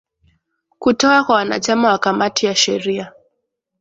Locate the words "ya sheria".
2.45-3.13